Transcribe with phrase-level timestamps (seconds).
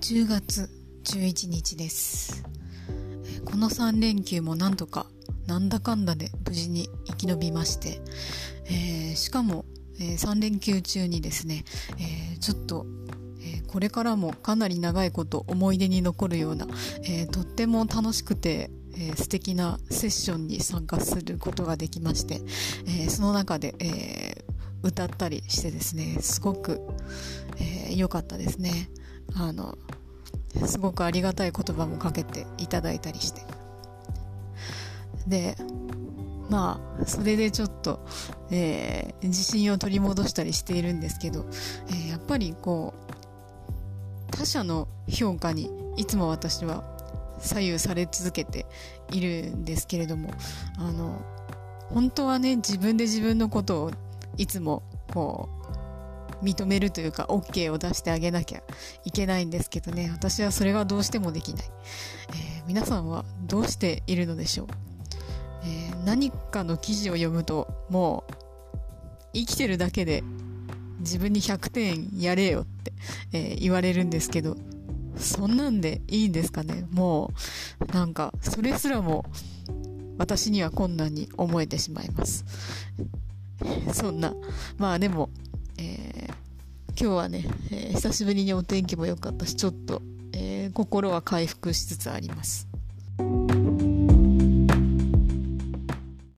[0.00, 0.70] 10月
[1.04, 2.42] 11日です。
[3.44, 5.06] この3連休もなんとか
[5.46, 8.00] なんだかんだで無事に生き延びまして、
[8.64, 9.66] えー、しかも、
[10.00, 11.64] えー、3連休中にですね、
[11.98, 12.86] えー、ちょっと
[13.44, 16.66] えこれからもかなり長いこと思い出に残るような、
[17.04, 22.40] えとっても楽しくて、え素敵なセッションに参加することができまして、
[22.86, 24.44] えその中で、え
[24.82, 26.80] 歌ったりしてですねすごく
[27.94, 28.90] 良、えかったですね。
[29.34, 29.78] あの
[30.66, 33.42] すごくありがたい言葉もかけていただいたりして。
[35.26, 35.56] で
[36.48, 38.00] まあそれでちょっと、
[38.50, 41.46] えー、自信を取り戻したりしているんですけど、
[41.88, 42.94] えー、やっぱりこ
[44.28, 46.82] う他者の評価にいつも私は
[47.38, 48.66] 左右され続けて
[49.12, 50.30] いるんですけれども
[50.78, 51.22] あの
[51.88, 53.90] 本当はね自分で自分のことを
[54.36, 55.79] いつもこう
[56.42, 58.62] 認めるというか OK を出してあげなきゃ
[59.04, 60.10] いけないんですけどね。
[60.12, 61.64] 私はそれがどうしてもできない、
[62.30, 64.66] えー、皆さんはどうしているのでしょう、
[65.64, 68.32] えー、何かの記事を読むともう
[69.32, 70.22] 生きてるだけで
[71.00, 72.92] 自分に100点やれよって、
[73.32, 74.56] えー、言われるんですけど、
[75.16, 76.86] そんなんでいいんですかね？
[76.90, 77.32] も
[77.80, 79.24] う、なんか、それすらも
[80.18, 82.44] 私には困難に思えてしまいます。
[83.92, 84.34] そんな、
[84.76, 85.30] まあでも、
[85.80, 86.28] えー、
[86.90, 90.02] 今日はね、えー、久しぶりにお天気も良かったし、ちょっと、
[90.34, 92.68] えー、心は回復しつつあります。